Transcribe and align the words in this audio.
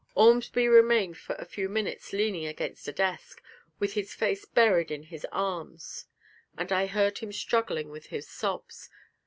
Ormsby 0.15 0.67
remained 0.67 1.19
for 1.19 1.35
a 1.35 1.45
few 1.45 1.69
minutes 1.69 2.11
leaning 2.11 2.47
against 2.47 2.87
a 2.87 2.91
desk, 2.91 3.39
with 3.77 3.93
his 3.93 4.15
face 4.15 4.45
buried 4.45 4.89
in 4.89 5.03
his 5.03 5.27
arms, 5.31 6.07
and 6.57 6.71
I 6.71 6.87
heard 6.87 7.19
him 7.19 7.31
struggling 7.31 7.89
with 7.91 8.07
his 8.07 8.27
sobs. 8.27 8.89